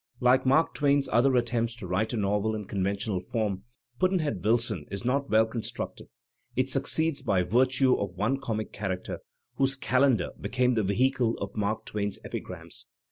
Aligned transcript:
Like 0.19 0.47
Mark 0.47 0.73
Twain's 0.73 1.07
other 1.11 1.35
attempts 1.35 1.75
to 1.75 1.85
write 1.85 2.11
a 2.11 2.17
novel 2.17 2.55
in 2.55 2.65
conven 2.65 2.95
tional 2.95 3.23
form, 3.31 3.65
"Pudd'nhead 3.99 4.43
Wilson*' 4.43 4.87
is 4.89 5.05
not 5.05 5.29
well 5.29 5.45
constructed; 5.45 6.07
it 6.55 6.71
succeeds 6.71 7.21
by 7.21 7.43
virtue 7.43 7.93
of 7.93 8.15
one 8.17 8.39
comic 8.39 8.73
character, 8.73 9.19
whose 9.57 9.75
"cal 9.75 10.01
endar" 10.01 10.31
became 10.41 10.73
the 10.73 10.81
vehicle 10.81 11.37
of 11.37 11.55
Mark 11.55 11.85
Twain's 11.85 12.17
epigrams. 12.25 12.87